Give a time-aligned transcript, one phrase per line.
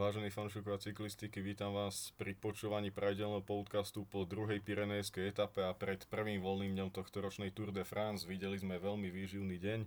[0.00, 6.00] Vážení fanúšikovia cyklistiky, vítam vás pri počúvaní pravidelného podcastu po druhej Pirenejskej etape a pred
[6.08, 8.24] prvým voľným dňom tohto ročnej Tour de France.
[8.24, 9.84] Videli sme veľmi výživný deň,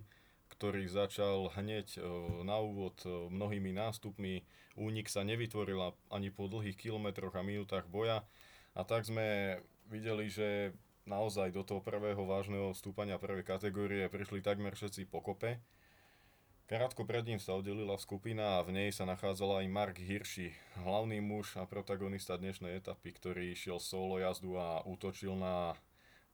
[0.54, 2.00] ktorý začal hneď e,
[2.46, 4.46] na úvod e, mnohými nástupmi.
[4.78, 5.82] Únik sa nevytvoril
[6.14, 8.22] ani po dlhých kilometroch a minútach boja.
[8.78, 9.58] A tak sme
[9.90, 10.78] videli, že
[11.10, 15.58] naozaj do toho prvého vážneho stúpania prvej kategórie prišli takmer všetci pokope.
[16.64, 21.20] Krátko pred ním sa oddelila skupina a v nej sa nachádzala aj Mark Hirschi, hlavný
[21.20, 25.76] muž a protagonista dnešnej etapy, ktorý išiel solo jazdu a útočil na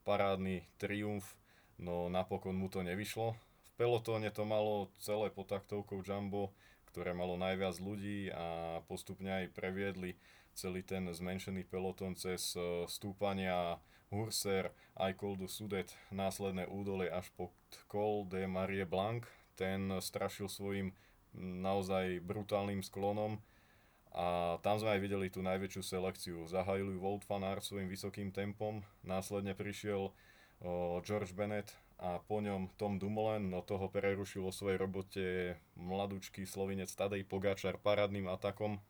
[0.06, 1.34] parádny triumf,
[1.82, 3.34] no napokon mu to nevyšlo.
[3.34, 6.54] V pelotóne to malo celé pod taktovkou Jumbo,
[6.94, 10.14] ktoré malo najviac ľudí a postupne aj previedli
[10.54, 13.82] celý ten zmenšený pelotón cez e, stúpania
[14.14, 17.50] Hurser, aj Col Sudet, následné údolie až pod
[17.90, 19.26] Col de Marie Blanc,
[19.60, 20.96] ten strašil svojim
[21.36, 23.44] naozaj brutálnym sklonom
[24.10, 26.36] a tam sme aj videli tú najväčšiu selekciu.
[26.48, 30.10] Zahajili van Aert svojim vysokým tempom, následne prišiel
[31.04, 35.24] George Bennett a po ňom Tom Dumoulin, no toho prerušil vo svojej robote
[35.76, 38.80] mladúčky slovinec Tadej Pogačar parádnym atakom.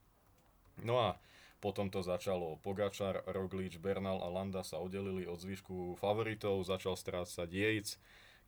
[0.80, 1.18] No a
[1.60, 2.56] potom to začalo.
[2.64, 8.00] Pogačar, Roglič, Bernal a Landa sa oddelili od zvyšku favoritov, začal strácať Yates,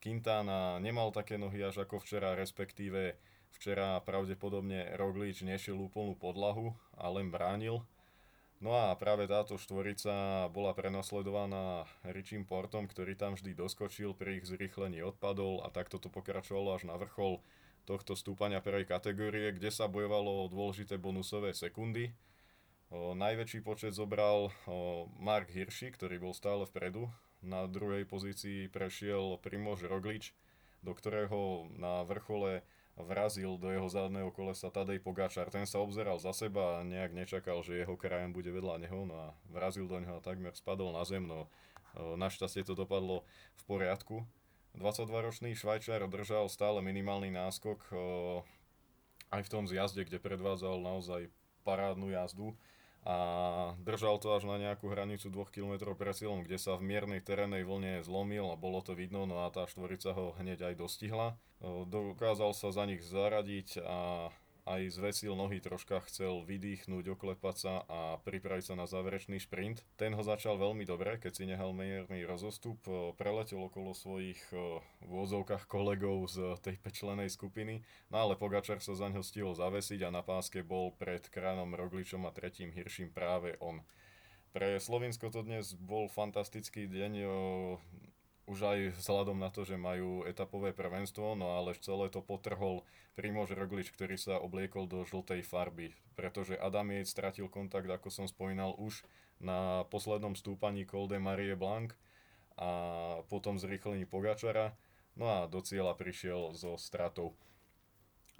[0.03, 3.15] Quintana nemal také nohy až ako včera, respektíve
[3.55, 7.87] včera pravdepodobne Roglič nešiel úplnú podlahu a len bránil.
[8.59, 14.47] No a práve táto štvorica bola prenasledovaná Richim Portom, ktorý tam vždy doskočil, pri ich
[14.51, 17.39] zrýchlení odpadol a takto to pokračovalo až na vrchol
[17.87, 22.11] tohto stúpania prvej kategórie, kde sa bojovalo o dôležité bonusové sekundy.
[22.91, 27.11] O, najväčší počet zobral o, Mark Hirschi, ktorý bol stále vpredu,
[27.43, 30.31] na druhej pozícii prešiel Primož Roglič,
[30.79, 32.63] do ktorého na vrchole
[32.95, 35.49] vrazil do jeho zadného kolesa Tadej Pogačar.
[35.49, 39.15] Ten sa obzeral za seba a nejak nečakal, že jeho krajem bude vedľa neho no
[39.17, 41.49] a vrazil do neho a takmer spadol na zem, no
[41.97, 43.25] e, našťastie to dopadlo
[43.57, 44.15] v poriadku.
[44.77, 47.93] 22-ročný Švajčar držal stále minimálny náskok e,
[49.33, 51.33] aj v tom zjazde, kde predvádzal naozaj
[51.65, 52.53] parádnu jazdu
[53.03, 53.17] a
[53.83, 57.67] držal to až na nejakú hranicu 2 km pre cieľom, kde sa v miernej terénnej
[57.67, 61.35] vlne zlomil a bolo to vidno, no a tá štvorica ho hneď aj dostihla.
[61.63, 64.31] Dokázal sa za nich zaradiť a
[64.63, 69.83] aj zvesil nohy, troška chcel vydýchnuť, oklepať sa a pripraviť sa na záverečný šprint.
[69.99, 72.79] Ten ho začal veľmi dobre, keď si nehal mierny rozostup,
[73.19, 74.39] preletel okolo svojich
[75.03, 80.07] v úvodzovkách kolegov z tej pečlenej skupiny, no ale Pogačar sa za ňo stihol zavesiť
[80.07, 83.83] a na páske bol pred kránom Rogličom a tretím Hirším práve on.
[84.53, 87.11] Pre Slovinsko to dnes bol fantastický deň,
[88.43, 92.83] už aj vzhľadom na to, že majú etapové prvenstvo, no ale celé to potrhol
[93.15, 98.25] Primož Roglič, ktorý sa obliekol do žltej farby, pretože Adam Yates stratil kontakt, ako som
[98.27, 99.05] spomínal, už
[99.39, 101.95] na poslednom stúpaní Col de Marie Blanc
[102.59, 102.69] a
[103.31, 104.75] potom zrýchlení Pogačara,
[105.15, 107.37] no a do cieľa prišiel so stratou.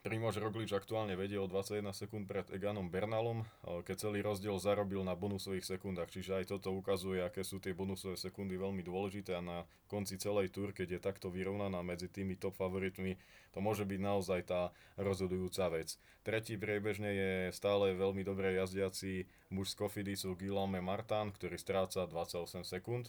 [0.04, 5.16] Primož Roglič aktuálne vedie o 21 sekúnd pred Eganom Bernalom, keď celý rozdiel zarobil na
[5.16, 9.64] bonusových sekundách, čiže aj toto ukazuje, aké sú tie bonusové sekundy veľmi dôležité a na
[9.88, 13.16] konci celej túr, keď je takto vyrovnaná medzi tými top favoritmi,
[13.56, 15.96] to môže byť naozaj tá rozhodujúca vec.
[16.28, 19.24] Tretí priebežne je stále veľmi dobre jazdiaci
[19.56, 23.08] muž z Kofidisu Guillaume Martin, ktorý stráca 28 sekúnd.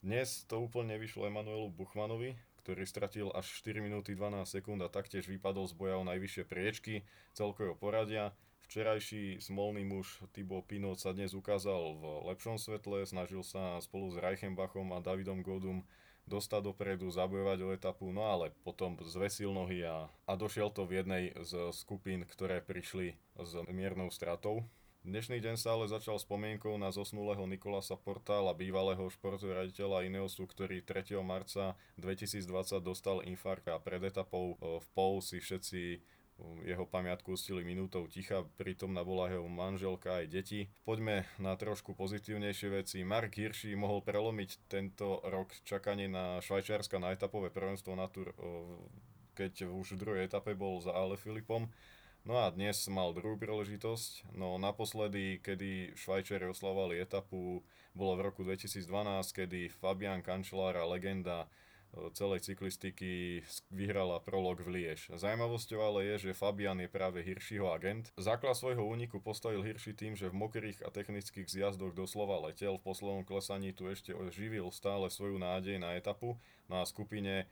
[0.00, 2.32] Dnes to úplne vyšlo Emanuelu Buchmanovi,
[2.64, 7.04] ktorý stratil až 4 minúty 12 sekúnd a taktiež vypadol z boja o najvyššie priečky
[7.36, 8.32] celkového poradia.
[8.64, 14.16] Včerajší smolný muž Thibaut Pinot sa dnes ukázal v lepšom svetle, snažil sa spolu s
[14.16, 15.84] Reichenbachom a Davidom Godum
[16.24, 21.04] dostať dopredu, zabojovať o etapu, no ale potom zvesil nohy a, a došiel to v
[21.04, 24.64] jednej z skupín, ktoré prišli s miernou stratou.
[25.04, 31.20] Dnešný deň ale začal spomienkou na zosnulého Nikolasa Portála, bývalého športového raditeľa Ineosu, ktorý 3.
[31.20, 32.40] marca 2020
[32.80, 35.98] dostal infarkt a pred etapou e, v Pou si všetci e,
[36.64, 40.72] jeho pamiatku ustili minútou ticha, prítomná bola jeho manželka aj deti.
[40.88, 43.04] Poďme na trošku pozitívnejšie veci.
[43.04, 48.36] Mark Hirschi mohol prelomiť tento rok čakanie na Švajčiarska na etapové prvenstvo na tur, e,
[49.36, 51.68] keď už v druhej etape bol za Ale Filipom.
[52.24, 57.60] No a dnes mal druhú príležitosť, no naposledy, kedy Švajčeri oslavovali etapu,
[57.92, 58.80] bolo v roku 2012,
[59.28, 61.52] kedy Fabian Cancellara, legenda
[62.12, 65.10] celej cyklistiky, vyhrala prolog v Liež.
[65.14, 68.10] Zajímavosťou ale je, že Fabian je práve Hirschiho agent.
[68.18, 72.86] Základ svojho úniku postavil Hirschi tým, že v mokrých a technických zjazdoch doslova letel, v
[72.86, 77.46] poslednom klesaní tu ešte oživil stále svoju nádej na etapu, no a skupine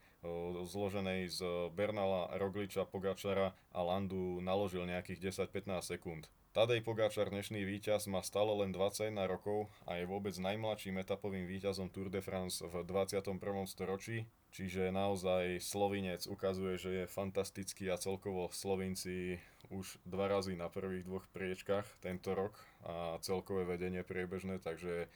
[0.63, 1.39] zloženej z
[1.75, 6.31] Bernala, Rogliča, Pogačara a Landu naložil nejakých 10-15 sekúnd.
[6.53, 11.89] Tadej Pogačar, dnešný víťaz, má stále len 21 rokov a je vôbec najmladším etapovým víťazom
[11.89, 13.41] Tour de France v 21.
[13.65, 19.41] storočí, čiže naozaj Slovinec ukazuje, že je fantastický a celkovo Slovinci
[19.73, 22.53] už dva razy na prvých dvoch priečkách tento rok
[22.85, 25.09] a celkové vedenie priebežné, takže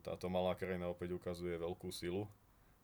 [0.00, 2.24] táto malá krajina opäť ukazuje veľkú silu.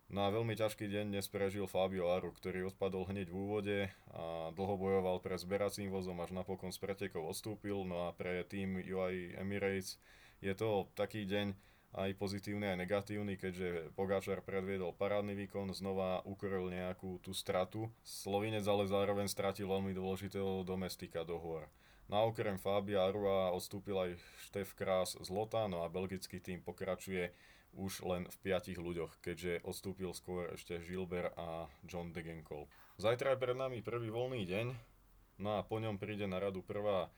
[0.09, 3.79] Na veľmi ťažký deň dnes prežil Fabio Aru, ktorý odpadol hneď v úvode
[4.09, 7.85] a dlho bojoval pre zberacím vozom, až napokon z pretekov odstúpil.
[7.85, 10.01] No a pre tým UI Emirates
[10.41, 11.53] je to taký deň
[11.93, 17.93] aj pozitívny, aj negatívny, keďže Pogačar predviedol parádny výkon, znova ukoril nejakú tú stratu.
[18.01, 21.69] Slovinec ale zároveň stratil veľmi dôležitého domestika do hôr.
[22.09, 24.11] Na okrem Fabia Arua odstúpil aj
[24.49, 27.37] Štef Krás z Lota, no a belgický tým pokračuje
[27.77, 32.65] už len v piatich ľuďoch, keďže odstúpil skôr ešte Gilbert a John Degenkol.
[32.97, 34.67] Zajtra je pred nami prvý voľný deň,
[35.45, 37.13] no a po ňom príde na radu prvá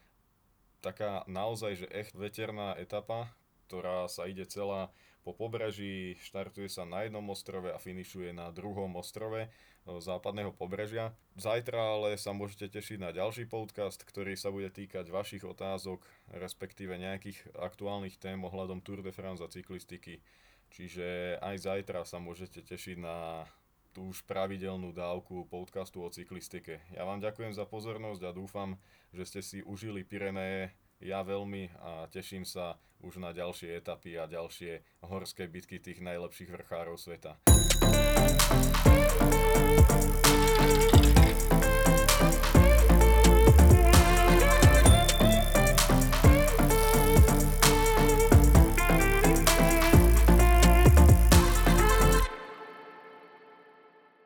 [0.82, 3.30] taká naozaj že echt veterná etapa,
[3.70, 4.90] ktorá sa ide celá
[5.20, 9.48] po pobreží, štartuje sa na jednom ostrove a finišuje na druhom ostrove e,
[9.86, 11.12] západného pobrežia.
[11.36, 16.02] Zajtra ale sa môžete tešiť na ďalší podcast, ktorý sa bude týkať vašich otázok,
[16.32, 20.24] respektíve nejakých aktuálnych tém ohľadom Tour de France a cyklistiky.
[20.70, 23.44] Čiže aj zajtra sa môžete tešiť na
[23.90, 26.78] tú už pravidelnú dávku podcastu o cyklistike.
[26.94, 28.78] Ja vám ďakujem za pozornosť a dúfam,
[29.10, 34.28] že ste si užili Pireneje ja veľmi a teším sa už na ďalšie etapy a
[34.28, 37.40] ďalšie horské bitky tých najlepších vrchárov sveta.